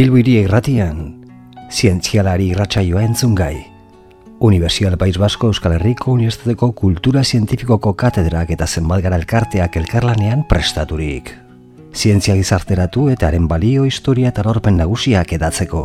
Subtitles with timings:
[0.00, 1.00] Bilbiri irratian,
[1.68, 3.66] zientzialari irratsaioa entzun gai.
[4.48, 11.34] Universial País Basko Euskal Herriko Unibertsitateko Kultura Zientifikoko katedrak eta zenbat gara elkarteak elkarlanean prestaturik.
[11.92, 15.84] Zientzia gizarteratu eta haren balio historia eta lorpen nagusiak edatzeko.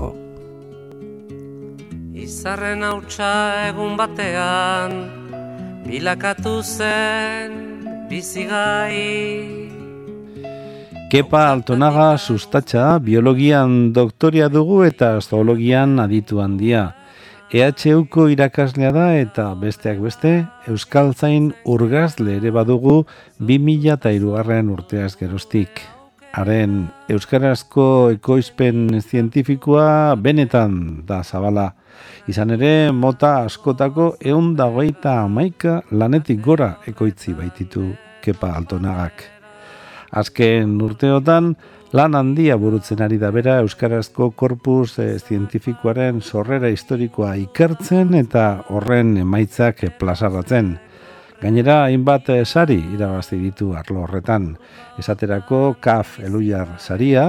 [2.16, 4.96] Izarren hautsa egun batean,
[5.92, 7.60] bilakatu zen
[8.08, 9.75] bizigai.
[11.16, 16.90] Kepa Altonaga sustatxa biologian doktoria dugu eta zoologian aditu handia.
[17.56, 20.34] EHUko irakaslea da eta besteak beste
[20.68, 23.06] Euskal Zain urgazle ere badugu
[23.40, 25.80] 2000 eta irugarren urteaz gerostik.
[26.36, 27.86] Haren Euskarazko
[28.18, 31.70] ekoizpen zientifikoa benetan da zabala.
[32.28, 39.35] Izan ere, mota askotako egun dagoeita amaika lanetik gora ekoitzi baititu Kepa Altonagak.
[40.16, 41.56] Azken urteotan,
[41.96, 49.16] lan handia burutzen ari da bera Euskarazko korpus e, zientifikoaren sorrera historikoa ikertzen eta horren
[49.22, 50.76] emaitzak plazaratzen.
[51.42, 54.54] Gainera, hainbat eh, sari irabazi ditu arlo horretan.
[55.00, 57.28] Esaterako KAF Elujar saria,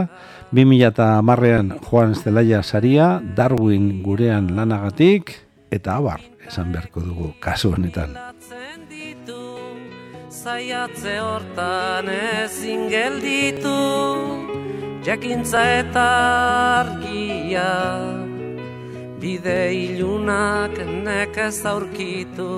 [0.55, 5.34] 2010ean Juan Zelaia saria, Darwin gurean lanagatik,
[5.75, 8.15] eta abar, esan beharko dugu kasu honetan
[10.47, 13.72] zaiatze hortan ezin gelditu
[15.03, 16.03] jakintza eta
[16.83, 17.70] argia
[19.19, 22.50] bide ilunak nekez aurkitu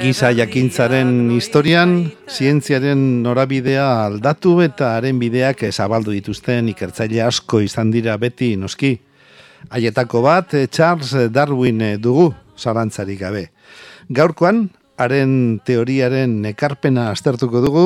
[0.00, 1.94] Giza jakintzaren historian,
[2.30, 8.92] zientziaren norabidea aldatu eta haren bideak zabaldu dituzten ikertzaile asko izan dira beti noski.
[9.74, 13.48] Haietako bat Charles Darwin dugu, zarantzarik gabe.
[14.14, 14.68] Gaurkoan,
[14.98, 17.84] haren teoriaren ekarpena aztertuko dugu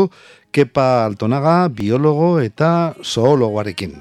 [0.52, 3.94] Kepa Altonaga, biologo eta zoologoarekin.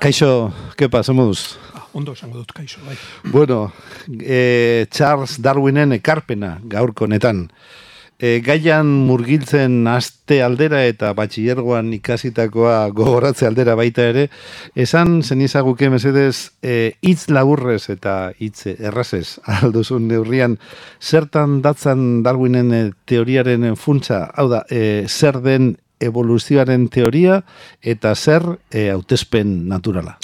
[0.00, 1.56] Kaixo, Kepa, zemuduz?
[1.74, 2.96] Ah, ondo esango dut, kaixo, bai.
[3.24, 3.72] Bueno,
[4.08, 7.46] e, Charles Darwinen ekarpena gaurko netan
[8.20, 14.28] e, gaian murgiltzen aste aldera eta batxillergoan ikasitakoa gogoratze aldera baita ere,
[14.76, 20.58] esan zen izaguke mesedez e, hitz laburrez eta hitz errazez alduzun neurrian,
[21.00, 27.42] zertan datzan Darwinen e, teoriaren funtsa, hau da, e, zer den evoluzioaren teoria
[27.82, 30.18] eta zer e, hautespen naturala.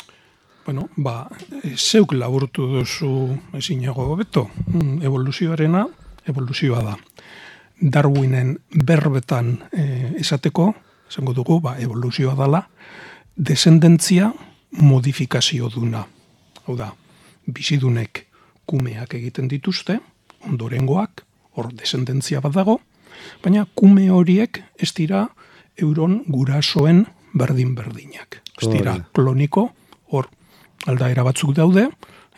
[0.67, 1.28] Bueno, ba,
[1.63, 3.11] e, zeuk laburtu duzu
[3.55, 5.87] ezinago beto, mm, evoluzioarena,
[6.27, 6.97] evoluzioa da.
[7.81, 8.57] Darwinen
[8.87, 10.71] berbetan e, esateko,
[11.11, 12.63] esango dugu, ba, evoluzioa dela,
[13.37, 14.33] desendentzia
[14.81, 16.07] modifikazio duna.
[16.67, 16.91] Hau da,
[17.47, 18.25] bizidunek
[18.67, 19.99] kumeak egiten dituzte,
[20.47, 21.23] ondorengoak,
[21.57, 22.81] hor desendentzia bat dago,
[23.45, 25.27] baina kume horiek ez dira
[25.81, 27.05] euron gurasoen
[27.37, 28.41] berdin-berdinak.
[28.61, 29.69] Ez dira kloniko,
[30.13, 30.29] hor
[30.89, 31.89] aldaera batzuk daude,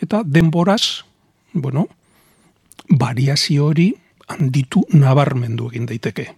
[0.03, 1.05] eta denboraz,
[1.55, 1.87] bueno,
[2.89, 3.93] variazio hori
[4.29, 6.29] handitu nabarmendu egin daiteke.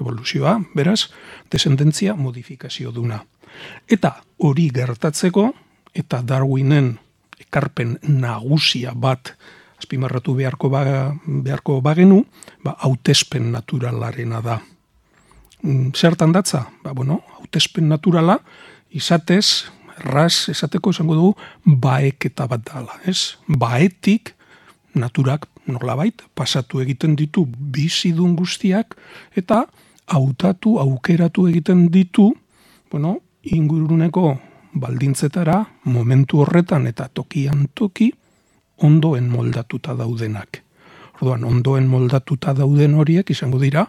[0.00, 1.10] Evoluzioa, beraz,
[1.52, 3.20] desendentzia modifikazio duna.
[3.86, 5.52] Eta hori gertatzeko,
[5.94, 6.96] eta Darwinen
[7.38, 9.34] ekarpen nagusia bat
[9.78, 10.82] azpimarratu beharko, ba,
[11.26, 12.24] beharko bagenu,
[12.64, 14.58] ba, hautespen naturalarena da.
[15.62, 16.64] Mm, zertan datza?
[16.82, 18.38] Ba, bueno, hautespen naturala,
[18.90, 21.34] izatez, raz, esateko esango dugu,
[21.64, 23.36] baeketa bat dala, ez?
[23.46, 24.34] Baetik,
[24.94, 28.96] naturak nolabait pasatu egiten ditu bizidun guztiak
[29.36, 29.64] eta
[30.06, 32.32] hautatu aukeratu egiten ditu
[32.90, 34.36] bueno, inguruneko
[34.74, 38.12] baldintzetara momentu horretan eta tokian toki
[38.82, 40.60] ondoen moldatuta daudenak.
[41.14, 43.86] Orduan, ondoen moldatuta dauden horiek izango dira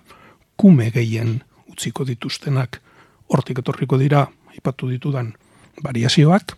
[0.58, 1.40] kume gehien
[1.72, 2.80] utziko dituztenak.
[3.34, 5.34] Hortik etorriko dira, ipatu ditudan,
[5.84, 6.54] variazioak,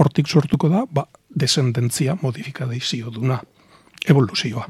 [0.00, 3.40] hortik sortuko da, ba, desendentzia modifikadizio duna
[4.08, 4.66] evoluzioa.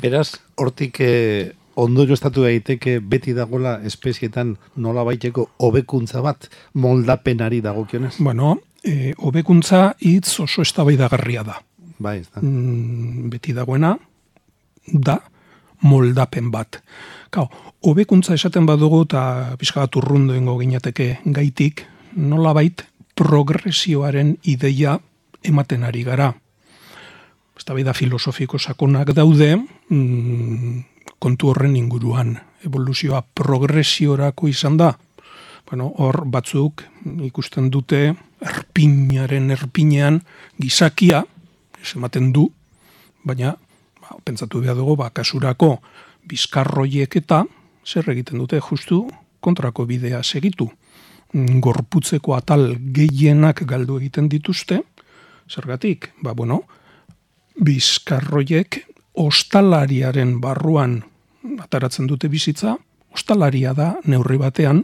[0.00, 8.16] Beraz, hortik eh, ondo jostatu daiteke beti dagola espezietan nola baiteko hobekuntza bat moldapenari dagokionez?
[8.18, 11.60] Bueno, eh, hobekuntza hitz oso eztabaidagarria da.
[11.98, 12.42] Bai, ez da.
[12.42, 13.96] Mm, beti dagoena
[14.92, 15.18] da
[15.82, 16.80] moldapen bat.
[17.30, 17.48] Kau,
[17.84, 21.84] hobekuntza esaten badugu eta pixka bat urrundoengo ginateke gaitik,
[22.16, 22.84] nola bait
[23.16, 24.98] progresioaren ideia
[25.44, 26.32] ematen ari gara
[27.56, 30.82] eztabaida filosofiko sakonak daude mm,
[31.18, 32.36] kontu horren inguruan.
[32.66, 34.92] Evoluzioa progresiorako izan da.
[35.66, 36.84] Bueno, hor batzuk
[37.26, 40.20] ikusten dute erpinaren erpinean
[40.60, 41.24] gizakia
[41.94, 42.48] ematen du
[43.24, 43.52] baina
[44.00, 45.76] ba, pentsatu behar dugu ba, kasurako
[46.26, 47.44] bizkarroiek eta
[47.86, 49.04] zer egiten dute justu
[49.40, 50.68] kontrako bidea segitu.
[51.32, 54.80] Mm, gorputzeko atal gehienak galdu egiten dituzte,
[55.50, 56.62] zergatik, ba bueno,
[57.64, 58.82] bizkarroiek
[59.16, 61.00] ostalariaren barruan
[61.62, 62.76] ataratzen dute bizitza,
[63.16, 64.82] ostalaria da neurri batean,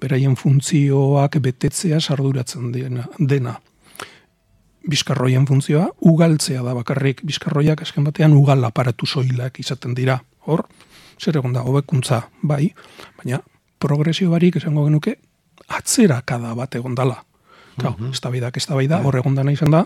[0.00, 3.04] beraien funtzioak betetzea sarduratzen dena.
[3.18, 3.56] dena.
[4.86, 10.20] Bizkarroien funtzioa ugaltzea da bakarrik, bizkarroiak esken batean ugal aparatu soilak izaten dira.
[10.46, 10.62] Hor,
[11.20, 12.70] zer egon da, hobekuntza bai,
[13.18, 13.40] baina
[13.82, 15.16] progresio barik esango genuke
[15.68, 17.24] atzera kada bat egon dala.
[17.76, 18.12] Kau, mm -hmm.
[18.12, 19.84] ez da bidak, ez da bai da, hor egon dana izan da,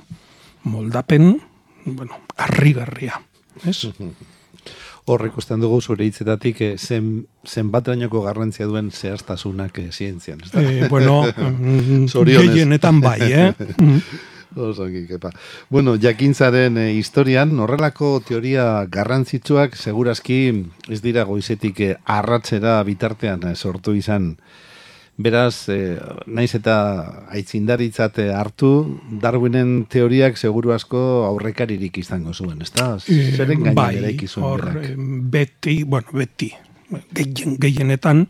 [0.63, 1.41] moldapen,
[1.85, 3.21] bueno, arrigarria.
[3.65, 3.89] Ez?
[5.11, 10.41] Hor ikusten dugu zure hitzetatik eh, zen, zen bat garrantzia duen zehaztasunak eh, zientzian.
[10.55, 13.55] Eh, bueno, mm, gehienetan bai, eh?
[14.57, 15.31] Osongi, kepa.
[15.69, 20.41] Bueno, jakintzaren eh, historian, horrelako teoria garrantzitsuak, segurazki
[20.91, 24.33] ez dira goizetik eh, arratzera bitartean eh, sortu izan
[25.21, 26.75] Beraz, eh, naiz eta
[27.35, 28.71] aitzindaritzat hartu,
[29.21, 32.95] Darwinen teoriak seguru asko aurrekaririk izango zuen, ez da?
[33.05, 34.65] Zeren gaina bai, hor,
[35.35, 36.49] beti, bueno, beti,
[37.13, 38.25] gehien, gehienetan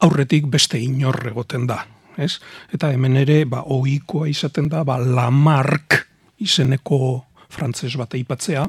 [0.00, 1.82] aurretik beste inorre goten da,
[2.16, 2.38] ez?
[2.72, 6.04] Eta hemen ere, ba, oikoa izaten da, ba, Lamarck
[6.40, 8.64] izeneko frantzes bat aipatzea,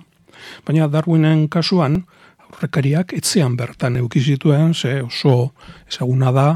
[0.68, 2.02] baina Darwinen kasuan,
[2.50, 5.54] aurrekariak etzean bertan eukizituen, ze oso
[5.88, 6.48] ezaguna da,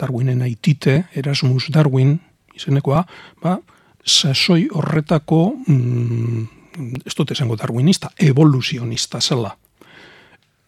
[0.00, 2.16] Darwinen aitite, Erasmus Darwin,
[2.56, 3.04] izenekoa,
[3.42, 3.58] ba,
[4.04, 6.44] sasoi horretako, mm,
[7.04, 9.56] ez dut esango darwinista, evoluzionista zela.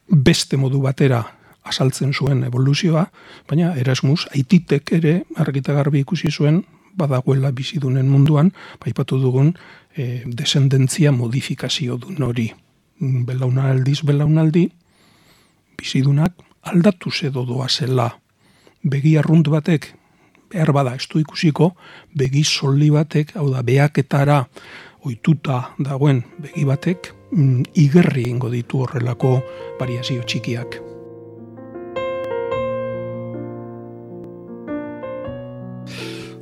[0.09, 1.23] Beste modu batera
[1.65, 3.07] asaltzen zuen evoluzioa,
[3.49, 6.65] baina Erasmus aititek ere argita garbi ikusi zuen
[6.99, 8.53] badagoela bizidunen munduan,
[8.83, 9.55] baipatu dugun
[9.97, 12.51] e, desendentzia modifikazio du nori.
[13.01, 14.67] Belaunaldiz, belaunaldi,
[15.79, 18.11] bizidunak aldatu zedo doa zela
[18.83, 19.93] begi arrunt batek,
[20.53, 21.73] behar bada estu ikusiko,
[22.19, 24.43] begi soli batek, hau da, beaketara
[25.07, 29.41] oituta dagoen begi batek, mm, igerri ingo ditu horrelako
[29.81, 30.81] variazio txikiak.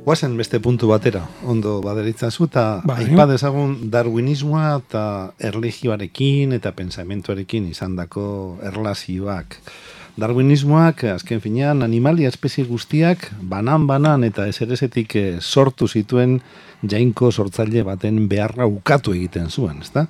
[0.01, 3.03] Guazen beste puntu batera, ondo baderitzazu, eta bai.
[3.03, 5.03] aipadezagun darwinismoa eta
[5.37, 9.59] erlegioarekin eta pensamentuarekin izandako erlazioak.
[10.21, 16.37] Darwinismoak, azken finean, animalia espezie guztiak, banan-banan eta eserezetik eh, sortu zituen
[16.87, 20.05] jainko sortzaile baten beharra ukatu egiten zuen, ezta?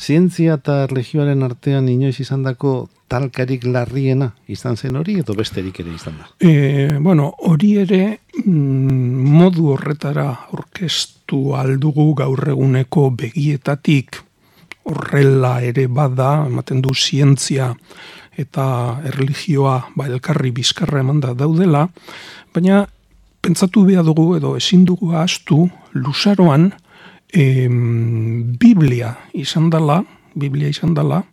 [0.00, 5.92] Zientzia eta religioaren artean inoiz izan dako talkarik larriena izan zen hori edo besterik ere
[5.94, 6.30] izan da?
[6.40, 8.00] E, bueno, hori ere
[8.44, 14.22] mm, modu horretara orkestu aldugu gaur eguneko begietatik
[14.90, 17.74] horrela ere bada, ematen du zientzia
[18.38, 21.88] eta erlijioa ba, elkarri bizkarra eman da daudela,
[22.54, 22.86] baina
[23.40, 26.70] pentsatu behar dugu edo ezin dugu astu lusaroan
[27.32, 30.02] em, Biblia izan dela,
[30.34, 31.24] Biblia izan dela,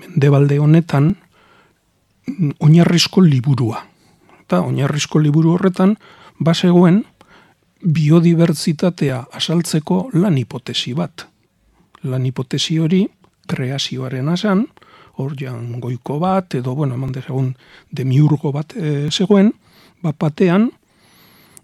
[0.00, 1.14] mendebalde honetan
[2.60, 3.82] oinarrizko liburua.
[4.42, 5.96] Eta oinarrizko liburu horretan
[6.40, 7.02] basegoen
[7.82, 11.26] biodibertsitatea asaltzeko lan hipotesi bat.
[12.04, 13.04] Lan hipotesi hori
[13.48, 14.66] kreazioaren asan,
[15.16, 17.52] hor jan goiko bat, edo, bueno, eman dezagun
[17.90, 19.52] demiurgo bat e, zegoen,
[20.02, 20.70] bat batean,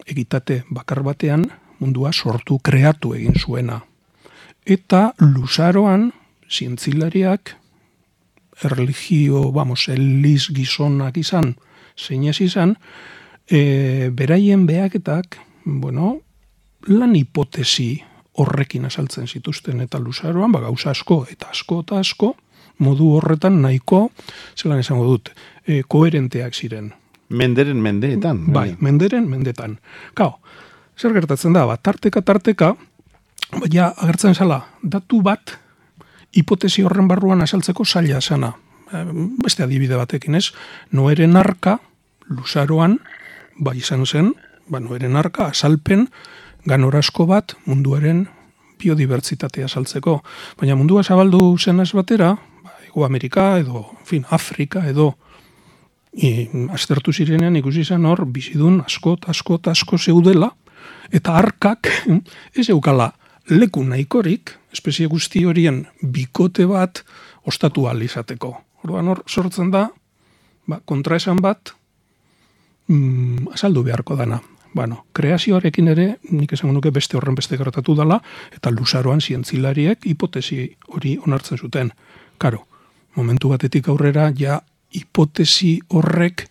[0.07, 1.47] egitate bakar batean,
[1.78, 3.81] mundua sortu kreatu egin zuena.
[4.67, 6.11] Eta luzaroan,
[6.50, 7.55] zientzilariak,
[8.64, 11.55] erligio, vamos, eliz gizonak izan,
[11.97, 12.76] zeinez izan,
[13.49, 16.19] e, beraien behaketak, bueno,
[16.88, 17.99] lan hipotesi
[18.38, 22.35] horrekin asaltzen zituzten eta luzaroan, ba, gauza asko eta asko eta asko,
[22.78, 24.08] modu horretan nahiko,
[24.56, 25.32] zelan esango dut,
[25.66, 26.92] e, koherenteak ziren.
[27.28, 28.47] Menderen mendeetan.
[28.52, 29.78] Bai, menderen mendetan.
[30.16, 30.38] Kau,
[30.97, 32.75] zer gertatzen da, bat, tarteka, tarteka,
[33.58, 35.58] baina agertzen zala, datu bat,
[36.32, 38.54] hipotesi horren barruan asaltzeko zaila sana.
[38.92, 39.04] E,
[39.44, 40.49] beste adibide batekin ez,
[40.92, 41.78] noeren arka,
[42.28, 42.99] luzaroan,
[43.58, 44.32] bai izan zen,
[44.68, 46.08] ba, noeren arka, asalpen,
[46.68, 48.26] ganorasko bat munduaren
[48.78, 50.20] biodibertsitatea saltzeko.
[50.61, 52.37] Baina mundua zabaldu zenaz batera,
[52.88, 55.14] Ego Amerika edo, fin, Afrika edo
[56.12, 60.50] e, aztertu zirenean ikusi zen hor bizidun asko asko asko zeudela
[61.12, 61.88] eta arkak
[62.59, 63.12] ez eukala
[63.49, 67.02] leku nahikorik espezie guzti horien bikote bat
[67.45, 68.57] ostatu izateko.
[68.85, 69.88] Orduan hor sortzen da
[70.66, 71.73] ba, kontraesan bat
[72.88, 74.40] mm, azaldu beharko dana.
[74.75, 78.21] Bueno, kreazioarekin ere, nik esango nuke beste horren beste gertatu dela,
[78.52, 81.90] eta luzaroan zientzilariek hipotesi hori onartzen zuten.
[82.38, 82.66] Karo,
[83.17, 84.61] momentu batetik aurrera ja
[84.95, 86.49] hipotesi horrek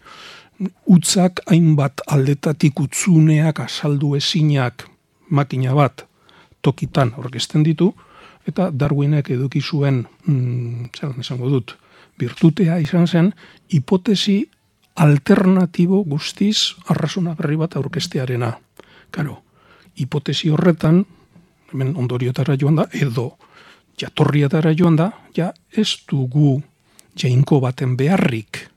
[0.85, 4.87] utzak hainbat aldetatik utzuneak azaldu ezinak
[5.29, 6.05] makina bat
[6.61, 7.93] tokitan orkesten ditu,
[8.47, 11.75] eta Darwinek eduki zuen, mm, zelan esango dut,
[12.19, 13.33] virtutea izan zen,
[13.73, 14.49] hipotesi
[14.95, 18.53] alternatibo guztiz arrazuna berri bat aurkestearena.
[19.11, 19.43] Karo,
[19.99, 21.05] hipotesi horretan,
[21.71, 23.37] hemen ondoriotara joan da, edo
[24.01, 26.61] jatorriatara joan da, ja ez dugu
[27.17, 28.67] jainko baten beharrik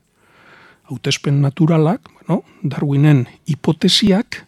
[0.91, 4.43] hautespen naturalak, bueno, Darwinen hipotesiak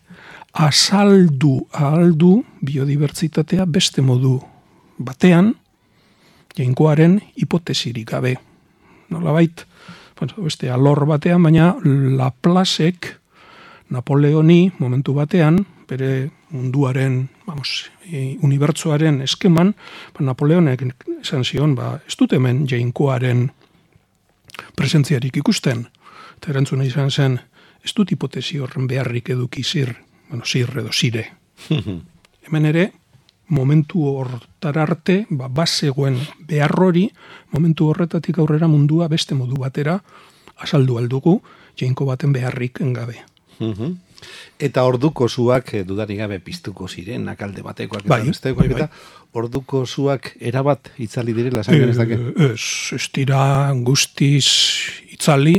[0.54, 4.36] azaldu ahaldu biodibertsitatea beste modu
[5.00, 5.54] batean,
[6.58, 8.36] jainkoaren hipotesirik gabe.
[9.10, 9.64] Nola bait,
[10.38, 11.74] beste alor batean, baina
[12.20, 13.14] Laplacek
[13.90, 19.74] Napoleoni momentu batean, bere munduaren, vamos, e, unibertsoaren eskeman,
[20.14, 20.86] ba, Napoleonek
[21.20, 23.50] esan zion, ba, ez dut hemen jainkoaren
[24.78, 25.88] presentziarik ikusten.
[26.38, 27.40] Eta erantzuna izan zen,
[27.84, 29.96] ez dut hipotesi horren beharrik eduki zir,
[30.30, 31.30] bueno, zir edo zire.
[32.48, 32.92] hemen ere,
[33.54, 37.10] momentu hortar arte, ba, bazegoen behar hori,
[37.52, 40.00] momentu horretatik aurrera mundua beste modu batera,
[40.64, 41.40] azaldu aldugu,
[41.80, 43.24] jainko baten beharrik engabe.
[44.64, 48.86] Eta orduko zuak eh, dudarik gabe piztuko ziren, nakalde batekoak eta bai, bestekoak, bai, bai.
[48.86, 52.20] eta orduko zuak erabat itzali direla, esan genezake?
[52.20, 53.42] E, ez, ez dira
[53.84, 54.46] guztiz
[55.12, 55.58] itzali,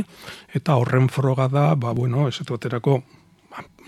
[0.55, 3.03] eta horren froga da, ba, bueno, ez etuaterako,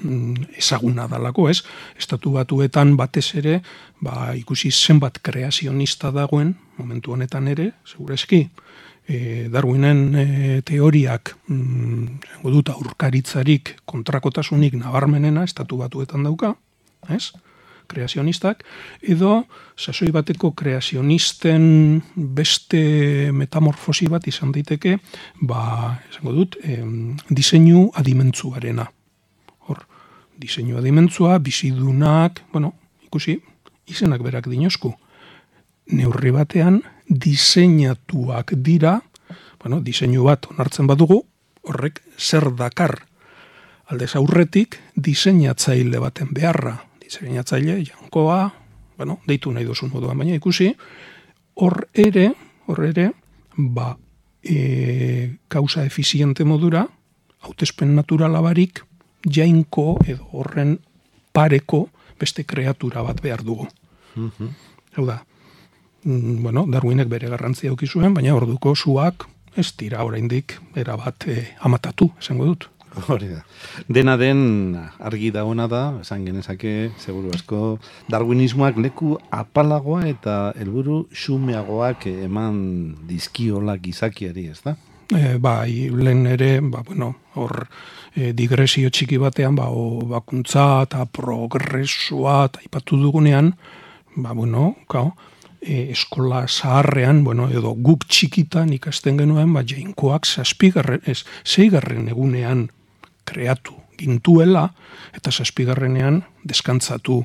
[0.04, 1.64] Mm, ezaguna dalako, ez?
[1.98, 3.62] Estatu batuetan batez ere,
[4.06, 8.44] ba, ikusi zenbat kreazionista dagoen, momentu honetan ere, segurezki,
[9.08, 10.28] e, Darwinen e,
[10.68, 16.56] teoriak, mm, dut, aurkaritzarik kontrakotasunik nabarmenena, estatu batuetan dauka,
[17.10, 17.32] ez?
[17.88, 18.66] kreazionistak,
[19.00, 19.46] edo
[19.80, 22.82] sasoi bateko kreazionisten beste
[23.32, 24.98] metamorfosi bat izan daiteke,
[25.40, 28.90] ba, esango dut, em, diseinu adimentzuarena
[30.38, 32.74] diseinua dimentzua, bizidunak, bueno,
[33.06, 33.42] ikusi,
[33.90, 34.94] izenak berak dinosku.
[35.98, 39.02] Neurri batean, diseinatuak dira,
[39.62, 41.22] bueno, diseinu bat onartzen badugu,
[41.68, 43.00] horrek zer dakar.
[43.88, 46.76] Aldez aurretik, diseinatzaile baten beharra.
[47.00, 48.42] Diseinatzaile, jankoa,
[48.98, 50.74] bueno, deitu nahi duzun moduan, baina ikusi,
[51.56, 52.32] hor ere,
[52.68, 53.12] hor ere,
[53.58, 53.94] ba,
[54.44, 56.86] e, kausa efiziente modura,
[57.48, 58.84] hautespen naturala barik,
[59.24, 60.78] jainko edo horren
[61.34, 61.88] pareko
[62.20, 63.68] beste kreatura bat behar dugu.
[64.16, 64.56] Mm
[64.98, 65.20] Hau da,
[66.08, 71.50] bueno, Darwinek bere garrantzia auki zuen, baina orduko zuak ez dira oraindik era bat eh,
[71.66, 72.68] amatatu, esango dut.
[73.12, 73.42] Hori da.
[73.92, 74.40] Dena den
[74.98, 77.78] argi dagoena da, esan genezake, seguru asko,
[78.10, 82.58] darwinismoak leku apalagoa eta helburu xumeagoak eman
[83.10, 84.78] dizkiola gizakiari, ez da?
[85.14, 87.68] E, bai, lehen ere, ba, bueno, hor
[88.16, 93.54] e, digresio txiki batean, ba, o, bakuntza eta progresua eta ipatu dugunean,
[94.16, 95.14] ba, bueno, kao,
[95.62, 102.68] e, eskola zaharrean, bueno, edo guk txikitan ikasten genuen, ba, jainkoak zazpigarren, ez, zeigarren egunean
[103.28, 104.70] kreatu gintuela,
[105.18, 107.24] eta zazpigarrenean deskantzatu.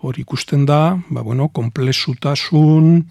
[0.00, 3.04] Hori ikusten da, ba, bueno, komplezutasun,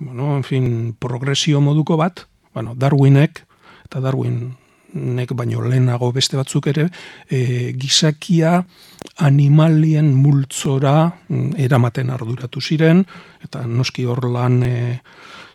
[0.00, 0.66] bueno, en fin,
[0.98, 3.44] progresio moduko bat, bueno, Darwinek,
[3.86, 4.54] eta Darwin
[4.94, 6.88] nek baino lehenago beste batzuk ere,
[7.28, 8.60] e, gizakia
[9.26, 13.04] animalien multzora mm, eramaten arduratu ziren,
[13.44, 14.74] eta noski hor lan e,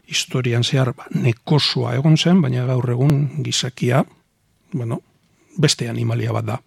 [0.10, 4.03] historian zehar ba, nekosua egon zen, baina gaur egun gizakia,
[4.74, 5.01] bueno,
[5.58, 6.60] beste animalia bat da.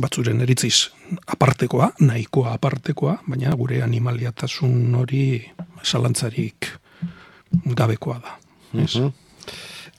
[0.00, 0.88] Batzuren eritziz
[1.26, 5.26] apartekoa, nahikoa apartekoa, baina gure animaliatasun hori
[5.82, 6.70] salantzarik
[7.76, 8.38] gabekoa da.
[8.72, 9.12] Uh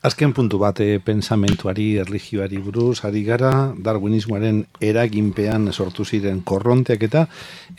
[0.04, 7.22] Azken puntu bat e, pensamentuari, erligioari buruz, ari gara, darwinismoaren eraginpean sortu ziren korronteak eta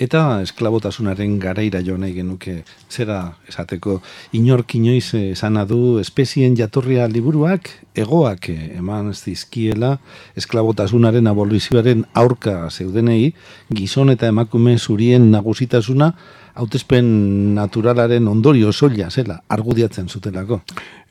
[0.00, 2.54] eta esklabotasunaren garaira jo nahi genuke
[2.88, 3.98] zera esateko
[4.40, 9.98] inork inoiz esan du espezien jatorria liburuak egoak eman zizkiela
[10.34, 13.34] esklabotasunaren abolizioaren aurka zeudenei
[13.68, 16.14] gizon eta emakume zurien nagusitasuna
[16.54, 17.06] hautespen
[17.54, 20.60] naturalaren ondorio soila zela argudiatzen zutelako.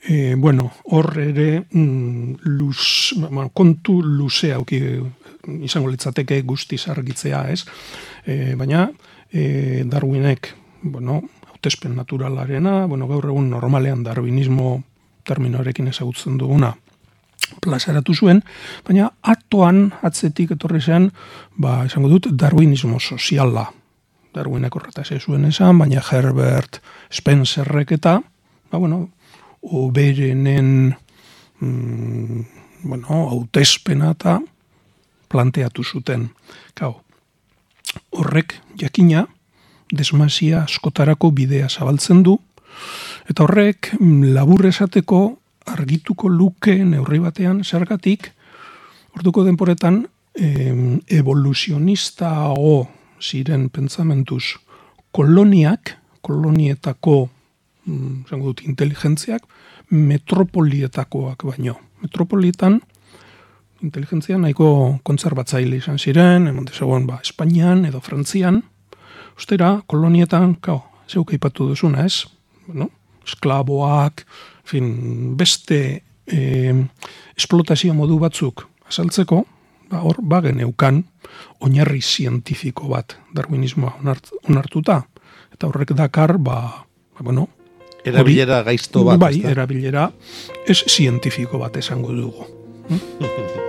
[0.03, 3.15] E, bueno, hor ere mm, luz,
[3.55, 4.81] kontu luzea auki
[5.63, 7.63] izango litzateke guzti argitzea, ez?
[8.25, 8.89] E, baina
[9.31, 14.81] e, Darwinek, bueno, hautespen naturalarena, bueno, gaur egun normalean darwinismo
[15.23, 16.73] terminoarekin ezagutzen duguna,
[17.63, 18.43] plazaratu zuen,
[18.83, 21.09] baina atoan atzetik etorri zen,
[21.55, 23.69] ba, esango dut, darwinismo soziala.
[24.33, 26.81] Darwinek horretaz zuen esan, baina Herbert
[27.13, 28.19] Spencerrek eta,
[28.71, 29.07] ba, bueno,
[29.63, 30.95] oberenen
[31.59, 32.41] mm,
[32.83, 34.39] bueno, hautespena eta
[35.31, 36.29] planteatu zuten.
[36.75, 36.95] Gau,
[38.11, 39.25] horrek jakina
[39.93, 42.37] desmasia askotarako bidea zabaltzen du,
[43.29, 45.21] eta horrek mm, labur esateko
[45.73, 48.31] argituko luke neurri batean zergatik,
[49.15, 50.03] orduko denporetan
[50.35, 50.73] e,
[51.07, 52.31] evoluzionista
[53.21, 54.57] ziren pentsamentuz
[55.11, 57.29] koloniak, kolonietako
[57.85, 59.45] mm, dut, inteligentziak,
[59.89, 61.77] metropolietakoak baino.
[62.01, 62.81] Metropolietan
[63.83, 68.61] inteligentzia nahiko kontzerbatzaile izan ziren, emon dezagoen ba, Espainian edo Frantzian,
[69.37, 72.23] ustera kolonietan, kao, zeuk eipatu duzuna ez,
[72.67, 72.89] bueno,
[73.27, 74.23] esklaboak,
[74.67, 74.87] fin,
[75.39, 75.79] beste
[76.27, 76.39] e,
[77.35, 79.43] esplotazio modu batzuk azaltzeko,
[79.91, 81.03] ba, hor bagen eukan
[81.63, 83.97] oinarri zientifiko bat darwinismoa
[84.47, 85.01] onartuta.
[85.53, 87.49] Eta horrek dakar, ba, ba bueno,
[88.03, 89.19] Erabilera gaizto bat.
[89.19, 90.11] Bai, erabilera
[90.67, 92.43] ez zientifiko bat esango dugu.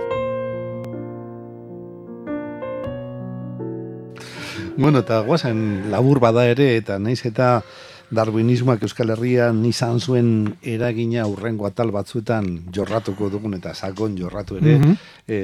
[4.77, 7.63] bueno, eta guazen labur bada ere, eta naiz eta
[8.15, 10.29] darwinismoak Euskal Herrian izan zuen
[10.63, 14.95] eragina urrengo atal batzuetan jorratuko dugun eta sakon jorratu ere mm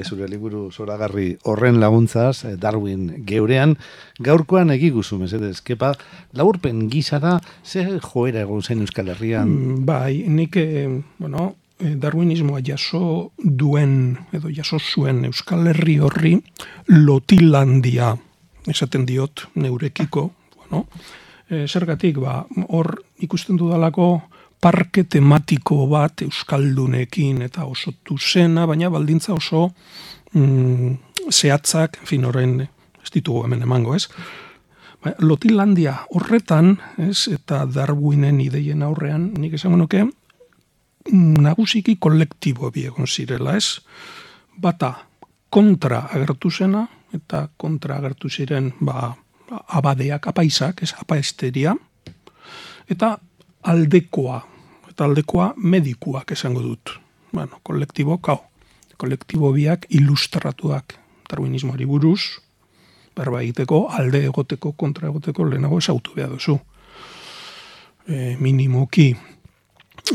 [0.05, 3.73] zure liburu zoragarri horren laguntzaz eh, Darwin geurean.
[4.21, 5.95] Gaurkoan egiguzu mesedez kepa
[6.37, 9.49] laurpen gizara ze joera egon zen Euskal Herrian?
[9.49, 16.35] Mm, bai nik eh, bueno Darwinismoa jaso duen edo jaso zuen Euskal Herri horri
[16.85, 18.13] Lotilandia
[18.69, 20.85] esaten diot neurekiko bueno,
[21.51, 22.41] e, zergatik, ba,
[22.71, 24.21] hor ikusten dudalako
[24.61, 29.71] parke tematiko bat euskaldunekin eta oso zena, baina baldintza oso
[30.33, 30.95] mm,
[31.31, 34.07] zehatzak, fin horrein ez ditugu hemen emango, ez?
[35.01, 40.05] Ba, Lotilandia horretan, ez, eta Darwinen ideien aurrean, nik esango nuke,
[41.11, 43.81] nagusiki kolektibo biegon zirela, ez?
[44.61, 44.93] Bata,
[45.49, 49.09] kontra agertu zena, eta kontra agertu ziren, ba,
[49.67, 51.75] abadeak, apaisak, ez apaesteria,
[52.89, 53.17] eta
[53.63, 54.41] aldekoa,
[54.89, 56.95] eta aldekoa medikuak esango dut.
[57.31, 58.39] Bueno, kolektibo, kau,
[58.97, 60.97] kolektibo biak ilustratuak
[61.29, 62.41] darwinismoari buruz,
[63.15, 66.57] berba egiteko, alde egoteko, kontra egoteko, lehenago esautu behar duzu.
[68.07, 69.11] E, minimoki,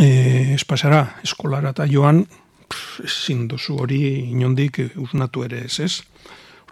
[0.01, 0.09] e,
[0.57, 2.25] espasara, eskolara eta joan,
[3.05, 4.01] ezin duzu hori
[4.33, 5.93] inondik usnatu ere ez ez.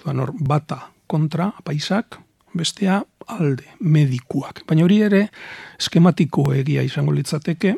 [0.00, 2.18] Ordan bata kontra, apaisak,
[2.57, 4.62] bestea alde medikuak.
[4.69, 5.27] Baina hori ere
[5.79, 7.75] eskematiko egia izango litzateke,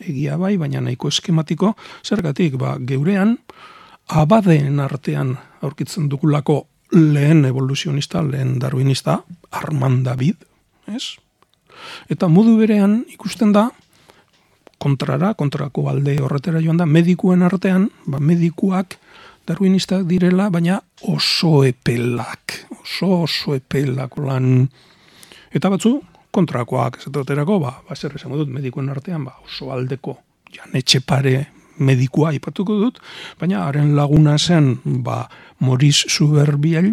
[0.00, 3.36] egia bai, baina nahiko eskematiko, zergatik, ba, geurean,
[4.08, 10.46] abadeen artean aurkitzen dugulako lehen evoluzionista, lehen darwinista, Armand David,
[10.88, 11.18] ez?
[12.10, 13.68] Eta modu berean ikusten da,
[14.78, 18.98] kontrara, kontrako alde horretera joan da, medikuen artean, ba, medikuak,
[19.48, 24.66] darwinistak direla, baina oso epelak, oso oso epelak lan.
[25.54, 25.94] Eta batzu,
[26.34, 30.18] kontrakoak, ez dut ba, ba, zer esango dut medikuen artean, ba, oso aldeko,
[30.52, 33.00] jan etxe pare medikua ipatuko dut,
[33.40, 35.28] baina haren laguna zen, ba,
[35.60, 36.92] Moris Zuberbiel,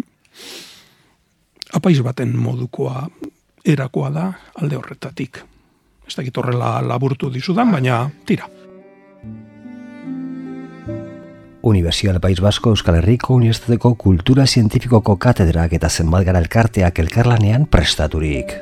[1.74, 3.08] apaiz baten modukoa
[3.66, 4.26] erakoa da
[4.62, 5.42] alde horretatik.
[6.06, 8.55] Ez dakit horrela laburtu dizudan, baina tira.
[11.66, 18.54] Universidad País Basko Euskal Herriko Unibertsitateko Kultura Zientifikoko Katedrak eta zenbat gara elkarteak elkarlanean prestaturik.